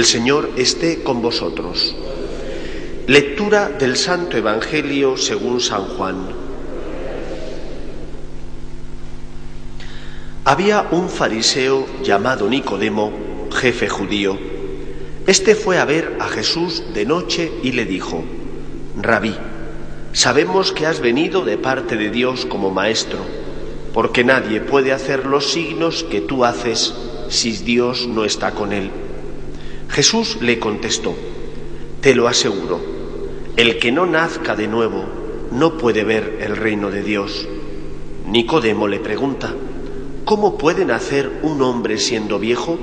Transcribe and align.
El 0.00 0.06
Señor 0.06 0.52
esté 0.56 1.02
con 1.02 1.20
vosotros. 1.20 1.94
Lectura 3.06 3.68
del 3.68 3.96
Santo 3.96 4.38
Evangelio 4.38 5.16
según 5.16 5.60
San 5.60 5.84
Juan. 5.84 6.28
Había 10.44 10.86
un 10.92 11.10
fariseo 11.10 11.86
llamado 12.02 12.48
Nicodemo, 12.48 13.12
jefe 13.52 13.88
judío. 13.88 14.49
Este 15.26 15.54
fue 15.54 15.78
a 15.78 15.84
ver 15.84 16.16
a 16.18 16.28
Jesús 16.28 16.82
de 16.94 17.04
noche 17.04 17.52
y 17.62 17.72
le 17.72 17.84
dijo, 17.84 18.24
Rabí, 19.00 19.34
sabemos 20.12 20.72
que 20.72 20.86
has 20.86 21.00
venido 21.00 21.44
de 21.44 21.58
parte 21.58 21.96
de 21.96 22.10
Dios 22.10 22.46
como 22.46 22.70
maestro, 22.70 23.20
porque 23.92 24.24
nadie 24.24 24.60
puede 24.60 24.92
hacer 24.92 25.26
los 25.26 25.50
signos 25.50 26.04
que 26.04 26.20
tú 26.20 26.44
haces 26.44 26.94
si 27.28 27.52
Dios 27.52 28.06
no 28.08 28.24
está 28.24 28.52
con 28.52 28.72
él. 28.72 28.90
Jesús 29.90 30.38
le 30.40 30.58
contestó, 30.58 31.14
Te 32.00 32.14
lo 32.14 32.26
aseguro, 32.26 32.80
el 33.56 33.78
que 33.78 33.92
no 33.92 34.06
nazca 34.06 34.56
de 34.56 34.68
nuevo 34.68 35.04
no 35.52 35.76
puede 35.76 36.02
ver 36.02 36.38
el 36.40 36.56
reino 36.56 36.90
de 36.90 37.02
Dios. 37.02 37.46
Nicodemo 38.26 38.88
le 38.88 39.00
pregunta, 39.00 39.54
¿cómo 40.24 40.56
puede 40.56 40.84
nacer 40.84 41.40
un 41.42 41.60
hombre 41.60 41.98
siendo 41.98 42.38
viejo? 42.38 42.78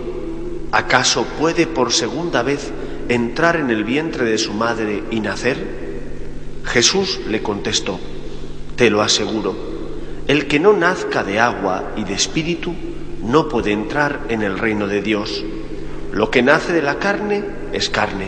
¿Acaso 0.71 1.25
puede 1.39 1.65
por 1.65 1.93
segunda 1.93 2.43
vez 2.43 2.71
entrar 3.07 3.55
en 3.55 3.69
el 3.69 3.83
vientre 3.83 4.25
de 4.25 4.37
su 4.37 4.53
madre 4.53 5.03
y 5.11 5.21
nacer? 5.21 5.57
Jesús 6.65 7.21
le 7.29 7.41
contestó, 7.41 7.99
Te 8.75 8.89
lo 8.89 9.01
aseguro, 9.01 9.55
el 10.27 10.47
que 10.47 10.59
no 10.59 10.73
nazca 10.73 11.23
de 11.23 11.39
agua 11.39 11.93
y 11.95 12.03
de 12.03 12.13
espíritu 12.13 12.73
no 13.23 13.47
puede 13.47 13.71
entrar 13.71 14.25
en 14.27 14.41
el 14.43 14.59
reino 14.59 14.87
de 14.87 15.01
Dios. 15.01 15.43
Lo 16.11 16.29
que 16.29 16.41
nace 16.41 16.73
de 16.73 16.81
la 16.81 16.99
carne 16.99 17.43
es 17.71 17.89
carne, 17.89 18.27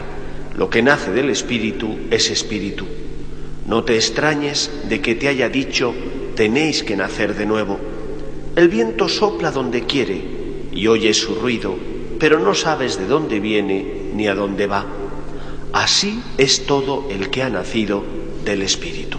lo 0.57 0.69
que 0.69 0.81
nace 0.81 1.11
del 1.11 1.29
espíritu 1.29 1.97
es 2.09 2.29
espíritu. 2.29 2.85
No 3.67 3.83
te 3.83 3.95
extrañes 3.95 4.71
de 4.87 5.01
que 5.01 5.15
te 5.15 5.27
haya 5.27 5.49
dicho, 5.49 5.93
tenéis 6.35 6.83
que 6.83 6.95
nacer 6.95 7.35
de 7.35 7.45
nuevo. 7.45 7.77
El 8.55 8.69
viento 8.69 9.09
sopla 9.09 9.51
donde 9.51 9.83
quiere 9.83 10.21
y 10.71 10.87
oyes 10.87 11.17
su 11.17 11.35
ruido, 11.35 11.75
pero 12.19 12.39
no 12.39 12.53
sabes 12.53 12.99
de 12.99 13.07
dónde 13.07 13.39
viene 13.39 14.11
ni 14.13 14.27
a 14.27 14.35
dónde 14.35 14.67
va. 14.67 14.85
Así 15.71 16.21
es 16.37 16.65
todo 16.65 17.07
el 17.09 17.29
que 17.29 17.43
ha 17.43 17.49
nacido 17.49 18.03
del 18.43 18.61
Espíritu. 18.61 19.17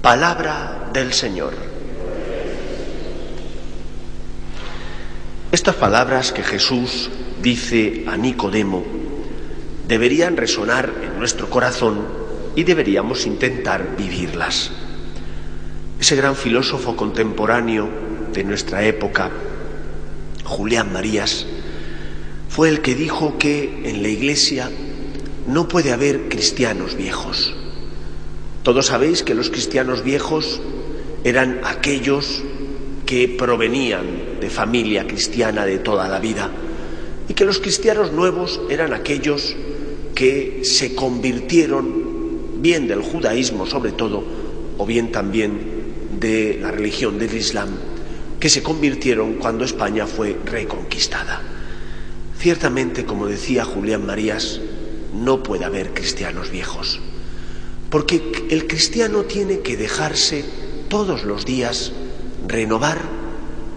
Palabra 0.00 0.90
del 0.92 1.12
Señor. 1.12 1.54
Estas 5.50 5.74
palabras 5.74 6.30
que 6.30 6.42
Jesús 6.42 7.10
dice 7.42 8.04
a 8.06 8.16
Nicodemo 8.16 8.84
deberían 9.88 10.36
resonar 10.36 10.92
en 11.02 11.18
nuestro 11.18 11.48
corazón 11.50 12.06
y 12.54 12.62
deberíamos 12.64 13.26
intentar 13.26 13.96
vivirlas. 13.96 14.70
Ese 15.98 16.14
gran 16.14 16.36
filósofo 16.36 16.94
contemporáneo 16.94 17.88
de 18.32 18.44
nuestra 18.44 18.84
época, 18.84 19.30
Julián 20.44 20.92
Marías, 20.92 21.46
fue 22.48 22.68
el 22.68 22.80
que 22.80 22.94
dijo 22.94 23.38
que 23.38 23.82
en 23.84 24.02
la 24.02 24.08
iglesia 24.08 24.70
no 25.46 25.68
puede 25.68 25.92
haber 25.92 26.28
cristianos 26.28 26.96
viejos. 26.96 27.54
Todos 28.62 28.86
sabéis 28.86 29.22
que 29.22 29.34
los 29.34 29.50
cristianos 29.50 30.02
viejos 30.04 30.60
eran 31.24 31.60
aquellos 31.64 32.42
que 33.06 33.28
provenían 33.28 34.40
de 34.40 34.50
familia 34.50 35.06
cristiana 35.06 35.64
de 35.64 35.78
toda 35.78 36.08
la 36.08 36.18
vida 36.20 36.50
y 37.28 37.34
que 37.34 37.44
los 37.44 37.58
cristianos 37.58 38.12
nuevos 38.12 38.60
eran 38.68 38.92
aquellos 38.92 39.56
que 40.14 40.60
se 40.64 40.94
convirtieron 40.94 42.60
bien 42.60 42.86
del 42.88 43.00
judaísmo 43.00 43.66
sobre 43.66 43.92
todo 43.92 44.24
o 44.76 44.84
bien 44.84 45.10
también 45.12 45.58
de 46.18 46.58
la 46.60 46.70
religión 46.70 47.18
del 47.18 47.34
Islam 47.34 47.68
que 48.38 48.48
se 48.48 48.62
convirtieron 48.62 49.34
cuando 49.34 49.64
España 49.64 50.06
fue 50.06 50.36
reconquistada. 50.44 51.42
Ciertamente, 52.38 53.04
como 53.04 53.26
decía 53.26 53.64
Julián 53.64 54.06
Marías, 54.06 54.60
no 55.12 55.42
puede 55.42 55.64
haber 55.64 55.92
cristianos 55.92 56.50
viejos, 56.50 57.00
porque 57.90 58.46
el 58.50 58.68
cristiano 58.68 59.24
tiene 59.24 59.60
que 59.60 59.76
dejarse 59.76 60.44
todos 60.88 61.24
los 61.24 61.44
días 61.44 61.92
renovar 62.46 62.98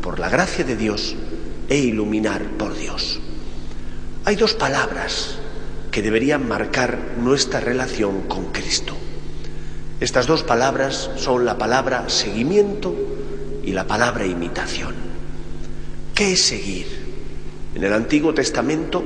por 0.01 0.19
la 0.19 0.29
gracia 0.29 0.63
de 0.63 0.75
Dios 0.75 1.15
e 1.69 1.77
iluminar 1.77 2.43
por 2.57 2.77
Dios. 2.77 3.19
Hay 4.25 4.35
dos 4.35 4.53
palabras 4.53 5.39
que 5.89 6.03
deberían 6.03 6.47
marcar 6.47 7.15
nuestra 7.17 7.59
relación 7.61 8.21
con 8.27 8.51
Cristo. 8.51 8.95
Estas 9.99 10.27
dos 10.27 10.43
palabras 10.43 11.09
son 11.17 11.45
la 11.45 11.57
palabra 11.57 12.09
seguimiento 12.09 12.95
y 13.63 13.71
la 13.71 13.87
palabra 13.87 14.25
imitación. 14.25 14.93
¿Qué 16.13 16.33
es 16.33 16.41
seguir? 16.41 17.00
En 17.75 17.83
el 17.83 17.93
Antiguo 17.93 18.33
Testamento 18.33 19.03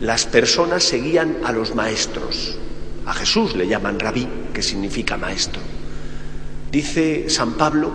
las 0.00 0.26
personas 0.26 0.84
seguían 0.84 1.38
a 1.44 1.52
los 1.52 1.74
maestros. 1.74 2.58
A 3.06 3.14
Jesús 3.14 3.54
le 3.54 3.66
llaman 3.66 4.00
rabí, 4.00 4.28
que 4.52 4.62
significa 4.62 5.16
maestro. 5.16 5.62
Dice 6.70 7.30
San 7.30 7.54
Pablo 7.54 7.92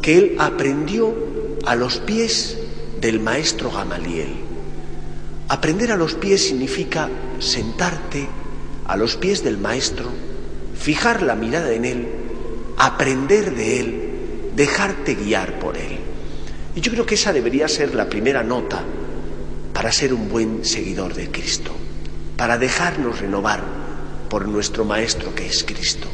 que 0.00 0.18
él 0.18 0.36
aprendió 0.38 1.14
a 1.66 1.74
los 1.74 1.98
pies 1.98 2.56
del 3.00 3.20
maestro 3.20 3.70
Gamaliel. 3.70 4.34
Aprender 5.48 5.90
a 5.90 5.96
los 5.96 6.14
pies 6.14 6.46
significa 6.46 7.08
sentarte 7.40 8.28
a 8.86 8.96
los 8.96 9.16
pies 9.16 9.42
del 9.42 9.58
maestro, 9.58 10.06
fijar 10.78 11.22
la 11.22 11.34
mirada 11.34 11.72
en 11.72 11.84
él, 11.84 12.08
aprender 12.76 13.54
de 13.54 13.80
él, 13.80 14.10
dejarte 14.54 15.16
guiar 15.16 15.58
por 15.58 15.76
él. 15.76 16.05
Y 16.76 16.82
yo 16.82 16.92
creo 16.92 17.06
que 17.06 17.14
esa 17.14 17.32
debería 17.32 17.66
ser 17.68 17.94
la 17.94 18.08
primera 18.08 18.44
nota 18.44 18.84
para 19.72 19.90
ser 19.90 20.12
un 20.12 20.28
buen 20.28 20.62
seguidor 20.62 21.14
de 21.14 21.30
Cristo, 21.30 21.72
para 22.36 22.58
dejarnos 22.58 23.18
renovar 23.18 23.62
por 24.28 24.46
nuestro 24.46 24.84
Maestro 24.84 25.34
que 25.34 25.46
es 25.46 25.64
Cristo. 25.64 26.06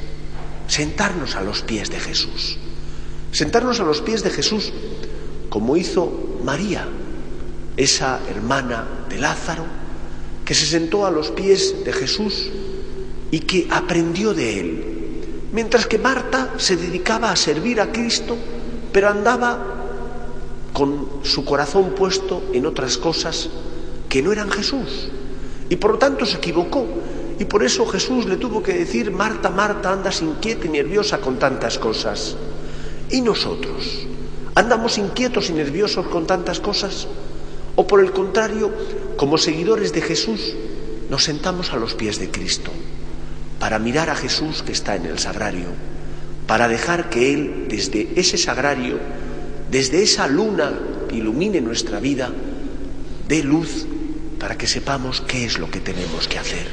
Sentarnos 0.69 1.34
a 1.34 1.43
los 1.43 1.62
pies 1.62 1.91
de 1.91 1.99
Jesús. 1.99 2.59
Sentarnos 3.33 3.81
a 3.81 3.83
los 3.83 4.03
pies 4.03 4.22
de 4.22 4.31
Jesús 4.31 4.72
como 5.49 5.77
hizo 5.77 6.39
María, 6.45 6.87
esa 7.77 8.21
hermana 8.31 8.87
de 9.09 9.19
Lázaro, 9.19 9.65
que 10.45 10.55
se 10.55 10.67
sentó 10.67 11.06
a 11.06 11.11
los 11.11 11.33
pies 11.33 11.84
de 11.84 11.93
Jesús 11.93 12.51
y 13.33 13.41
que 13.41 13.66
aprendió 13.69 14.33
de 14.33 14.60
él. 14.60 14.84
Mientras 15.53 15.86
que 15.86 15.98
Marta 15.98 16.54
se 16.57 16.77
dedicaba 16.77 17.33
a 17.33 17.36
servir 17.36 17.81
a 17.81 17.91
Cristo, 17.91 18.36
pero 18.92 19.09
andaba 19.09 19.82
con 20.72 21.09
su 21.22 21.45
corazón 21.45 21.95
puesto 21.95 22.42
en 22.53 22.66
otras 22.66 22.97
cosas 22.98 23.48
que 24.09 24.22
no 24.22 24.33
eran 24.33 24.51
Jesús. 24.51 25.09
Y 25.69 25.77
por 25.77 25.92
lo 25.92 25.98
tanto 25.98 26.27
se 26.27 26.39
equivocó. 26.39 26.86
Y 27.39 27.45
por 27.45 27.65
eso 27.65 27.86
Jesús 27.86 28.27
le 28.27 28.36
tuvo 28.36 28.63
que 28.63 28.74
decir, 28.74 29.10
Marta, 29.10 29.51
Marta, 29.51 29.92
andas 29.92 30.22
inquieta 30.22 30.66
y 30.66 30.71
nerviosa 30.71 31.19
con 31.19 31.39
tantas 31.39 31.78
cosas. 31.78 32.36
¿Y 33.10 33.21
nosotros? 33.21 34.07
¿Andamos 34.54 34.98
inquietos 34.98 35.48
y 35.51 35.53
nerviosos 35.54 36.07
con 36.09 36.27
tantas 36.27 36.60
cosas? 36.60 37.09
¿O 37.74 37.86
por 37.86 38.01
el 38.01 38.13
contrario, 38.13 38.71
como 39.16 39.39
seguidores 39.39 39.92
de 39.92 40.03
Jesús, 40.03 40.54
nos 41.09 41.24
sentamos 41.24 41.72
a 41.72 41.77
los 41.77 41.95
pies 41.95 42.19
de 42.19 42.30
Cristo 42.30 42.71
para 43.59 43.78
mirar 43.78 44.10
a 44.10 44.16
Jesús 44.16 44.63
que 44.63 44.72
está 44.72 44.97
en 44.97 45.07
el 45.07 45.19
sagrario, 45.19 45.69
para 46.47 46.69
dejar 46.69 47.09
que 47.10 47.33
Él 47.33 47.66
desde 47.69 48.09
ese 48.16 48.36
sagrario, 48.36 48.98
desde 49.72 50.03
esa 50.03 50.28
luna 50.28 50.71
que 51.09 51.16
ilumine 51.16 51.63
nuestra 51.63 51.98
vida, 51.98 52.30
dé 53.27 53.42
luz 53.42 53.86
para 54.39 54.59
que 54.59 54.66
sepamos 54.66 55.22
qué 55.22 55.47
es 55.47 55.59
lo 55.59 55.71
que 55.71 55.80
tenemos 55.80 56.28
que 56.28 56.39
hacer. 56.39 56.66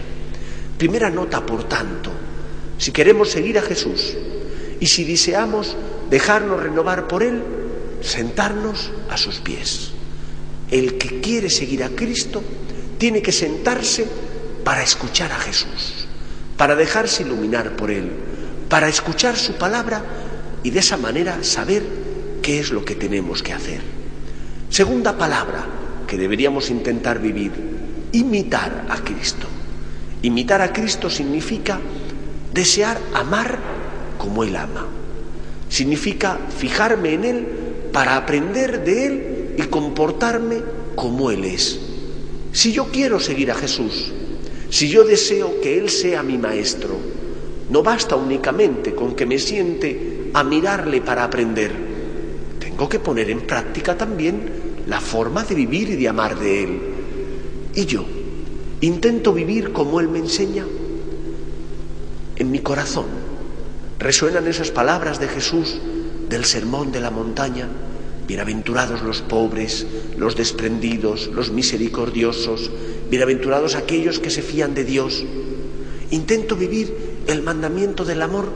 Primera 0.77 1.09
nota, 1.09 1.45
por 1.45 1.63
tanto, 1.63 2.11
si 2.77 2.91
queremos 2.91 3.29
seguir 3.31 3.57
a 3.57 3.61
Jesús 3.61 4.17
y 4.81 4.87
si 4.87 5.05
deseamos 5.05 5.77
dejarnos 6.09 6.61
renovar 6.61 7.07
por 7.07 7.23
Él, 7.23 7.41
sentarnos 8.01 8.91
a 9.09 9.15
sus 9.15 9.39
pies. 9.39 9.91
El 10.69 10.97
que 10.97 11.21
quiere 11.21 11.49
seguir 11.49 11.85
a 11.85 11.89
Cristo 11.91 12.43
tiene 12.97 13.21
que 13.21 13.31
sentarse 13.31 14.07
para 14.65 14.83
escuchar 14.83 15.31
a 15.31 15.39
Jesús, 15.39 16.05
para 16.57 16.75
dejarse 16.75 17.23
iluminar 17.23 17.77
por 17.77 17.91
Él, 17.91 18.11
para 18.67 18.89
escuchar 18.89 19.37
su 19.37 19.53
palabra 19.53 20.03
y 20.63 20.71
de 20.71 20.79
esa 20.79 20.97
manera 20.97 21.45
saber 21.45 21.98
qué 22.41 22.59
es 22.59 22.71
lo 22.71 22.83
que 22.83 22.95
tenemos 22.95 23.43
que 23.43 23.53
hacer. 23.53 23.81
Segunda 24.69 25.17
palabra 25.17 25.65
que 26.07 26.17
deberíamos 26.17 26.69
intentar 26.69 27.19
vivir, 27.19 27.51
imitar 28.11 28.85
a 28.89 28.97
Cristo. 29.03 29.47
Imitar 30.21 30.61
a 30.61 30.73
Cristo 30.73 31.09
significa 31.09 31.79
desear 32.53 32.99
amar 33.13 33.59
como 34.17 34.43
Él 34.43 34.55
ama. 34.55 34.85
Significa 35.69 36.37
fijarme 36.57 37.13
en 37.13 37.23
Él 37.23 37.47
para 37.93 38.15
aprender 38.15 38.83
de 38.83 39.05
Él 39.05 39.55
y 39.57 39.63
comportarme 39.63 40.57
como 40.95 41.31
Él 41.31 41.45
es. 41.45 41.79
Si 42.51 42.71
yo 42.71 42.85
quiero 42.91 43.19
seguir 43.19 43.51
a 43.51 43.55
Jesús, 43.55 44.11
si 44.69 44.89
yo 44.89 45.03
deseo 45.03 45.61
que 45.61 45.77
Él 45.77 45.89
sea 45.89 46.23
mi 46.23 46.37
maestro, 46.37 46.97
no 47.69 47.83
basta 47.83 48.15
únicamente 48.15 48.93
con 48.95 49.15
que 49.15 49.25
me 49.25 49.39
siente 49.39 50.31
a 50.33 50.43
mirarle 50.43 51.01
para 51.01 51.23
aprender. 51.23 51.88
Tengo 52.79 52.87
que 52.87 52.99
poner 53.01 53.29
en 53.29 53.41
práctica 53.41 53.97
también 53.97 54.85
la 54.87 55.01
forma 55.01 55.43
de 55.43 55.53
vivir 55.53 55.89
y 55.89 55.95
de 55.97 56.07
amar 56.07 56.39
de 56.39 56.63
Él. 56.63 56.79
Y 57.75 57.85
yo 57.85 58.05
intento 58.79 59.33
vivir 59.33 59.73
como 59.73 59.99
Él 59.99 60.07
me 60.07 60.19
enseña. 60.19 60.65
En 62.37 62.49
mi 62.49 62.59
corazón 62.59 63.07
resuenan 63.99 64.47
esas 64.47 64.71
palabras 64.71 65.19
de 65.19 65.27
Jesús 65.27 65.77
del 66.29 66.45
sermón 66.45 66.93
de 66.93 67.01
la 67.01 67.11
montaña. 67.11 67.67
Bienaventurados 68.25 69.01
los 69.01 69.21
pobres, 69.23 69.85
los 70.17 70.37
desprendidos, 70.37 71.27
los 71.33 71.51
misericordiosos, 71.51 72.71
bienaventurados 73.09 73.75
aquellos 73.75 74.19
que 74.19 74.29
se 74.29 74.41
fían 74.41 74.73
de 74.73 74.85
Dios. 74.85 75.25
Intento 76.11 76.55
vivir 76.55 76.95
el 77.27 77.43
mandamiento 77.43 78.05
del 78.05 78.21
amor. 78.21 78.53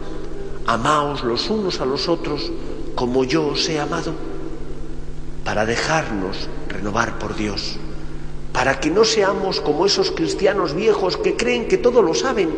Amaos 0.66 1.26
los 1.26 1.50
unos 1.50 1.82
a 1.82 1.86
los 1.86 2.08
otros 2.08 2.54
como 2.96 3.24
yo 3.24 3.48
os 3.48 3.68
he 3.70 3.80
amado, 3.80 4.14
para 5.44 5.66
dejarnos 5.66 6.50
renovar 6.68 7.20
por 7.20 7.36
Dios, 7.36 7.78
para 8.52 8.80
que 8.80 8.90
no 8.90 9.04
seamos 9.04 9.60
como 9.60 9.86
esos 9.86 10.12
cristianos 10.12 10.74
viejos 10.74 11.18
que 11.18 11.36
creen 11.36 11.68
que 11.68 11.78
todo 11.78 12.02
lo 12.02 12.14
saben 12.14 12.50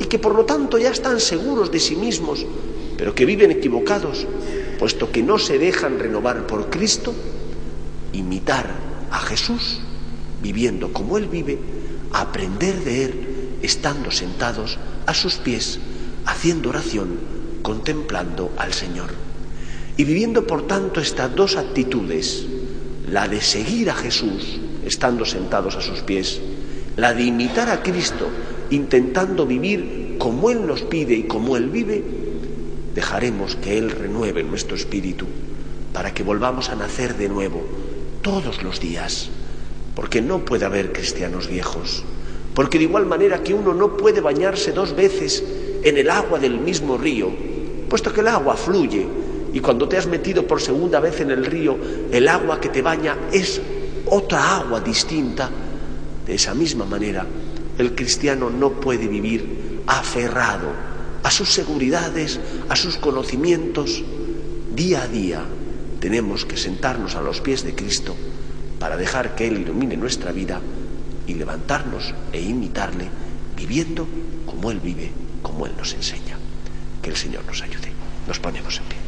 y 0.00 0.04
que 0.04 0.18
por 0.18 0.34
lo 0.34 0.44
tanto 0.44 0.78
ya 0.78 0.90
están 0.90 1.20
seguros 1.20 1.70
de 1.70 1.80
sí 1.80 1.96
mismos, 1.96 2.46
pero 2.96 3.14
que 3.14 3.26
viven 3.26 3.50
equivocados, 3.50 4.26
puesto 4.78 5.10
que 5.10 5.22
no 5.22 5.38
se 5.38 5.58
dejan 5.58 5.98
renovar 5.98 6.46
por 6.46 6.70
Cristo, 6.70 7.12
imitar 8.12 8.70
a 9.10 9.18
Jesús, 9.18 9.80
viviendo 10.42 10.92
como 10.92 11.18
Él 11.18 11.26
vive, 11.26 11.58
aprender 12.12 12.82
de 12.84 13.04
Él, 13.04 13.28
estando 13.62 14.10
sentados 14.10 14.78
a 15.06 15.14
sus 15.14 15.34
pies, 15.34 15.78
haciendo 16.26 16.70
oración, 16.70 17.18
contemplando 17.62 18.52
al 18.56 18.72
Señor. 18.72 19.31
Y 19.96 20.04
viviendo 20.04 20.46
por 20.46 20.66
tanto 20.66 21.00
estas 21.00 21.34
dos 21.34 21.56
actitudes, 21.56 22.46
la 23.10 23.28
de 23.28 23.40
seguir 23.40 23.90
a 23.90 23.94
Jesús, 23.94 24.58
estando 24.86 25.24
sentados 25.24 25.76
a 25.76 25.82
sus 25.82 26.00
pies, 26.00 26.40
la 26.96 27.12
de 27.12 27.24
imitar 27.24 27.68
a 27.68 27.82
Cristo, 27.82 28.28
intentando 28.70 29.46
vivir 29.46 30.16
como 30.18 30.50
Él 30.50 30.66
nos 30.66 30.82
pide 30.82 31.14
y 31.14 31.24
como 31.24 31.56
Él 31.56 31.68
vive, 31.68 32.02
dejaremos 32.94 33.56
que 33.56 33.76
Él 33.76 33.90
renueve 33.90 34.42
nuestro 34.42 34.76
espíritu 34.76 35.26
para 35.92 36.14
que 36.14 36.22
volvamos 36.22 36.70
a 36.70 36.74
nacer 36.74 37.16
de 37.16 37.28
nuevo 37.28 37.62
todos 38.22 38.62
los 38.62 38.80
días, 38.80 39.28
porque 39.94 40.22
no 40.22 40.44
puede 40.44 40.64
haber 40.64 40.92
cristianos 40.92 41.48
viejos, 41.48 42.02
porque 42.54 42.78
de 42.78 42.84
igual 42.84 43.04
manera 43.04 43.42
que 43.42 43.52
uno 43.52 43.74
no 43.74 43.96
puede 43.96 44.20
bañarse 44.20 44.72
dos 44.72 44.96
veces 44.96 45.44
en 45.82 45.98
el 45.98 46.08
agua 46.08 46.38
del 46.38 46.58
mismo 46.58 46.96
río, 46.96 47.30
puesto 47.88 48.12
que 48.12 48.20
el 48.20 48.28
agua 48.28 48.56
fluye 48.56 49.06
y 49.52 49.60
cuando 49.60 49.88
te 49.88 49.98
has 49.98 50.06
metido 50.06 50.46
por 50.46 50.60
segunda 50.60 50.98
vez 51.00 51.20
en 51.20 51.30
el 51.30 51.44
río, 51.44 51.76
el 52.10 52.26
agua 52.28 52.60
que 52.60 52.70
te 52.70 52.80
baña 52.80 53.16
es 53.32 53.60
otra 54.06 54.56
agua 54.56 54.80
distinta. 54.80 55.50
De 56.26 56.34
esa 56.34 56.54
misma 56.54 56.84
manera, 56.84 57.26
el 57.78 57.94
cristiano 57.94 58.48
no 58.48 58.72
puede 58.72 59.08
vivir 59.08 59.82
aferrado 59.86 60.68
a 61.22 61.30
sus 61.30 61.50
seguridades, 61.50 62.40
a 62.68 62.76
sus 62.76 62.96
conocimientos. 62.96 64.02
Día 64.74 65.02
a 65.02 65.08
día 65.08 65.42
tenemos 66.00 66.46
que 66.46 66.56
sentarnos 66.56 67.14
a 67.14 67.20
los 67.20 67.40
pies 67.40 67.62
de 67.62 67.74
Cristo 67.74 68.16
para 68.78 68.96
dejar 68.96 69.34
que 69.34 69.46
Él 69.46 69.60
ilumine 69.60 69.96
nuestra 69.96 70.32
vida 70.32 70.60
y 71.26 71.34
levantarnos 71.34 72.14
e 72.32 72.40
imitarle, 72.40 73.08
viviendo 73.56 74.08
como 74.46 74.70
Él 74.70 74.80
vive, 74.80 75.10
como 75.42 75.66
Él 75.66 75.72
nos 75.76 75.92
enseña. 75.92 76.38
Que 77.02 77.10
el 77.10 77.16
Señor 77.16 77.44
nos 77.44 77.60
ayude. 77.62 77.92
Nos 78.26 78.38
ponemos 78.38 78.78
en 78.78 78.84
pie. 78.84 79.01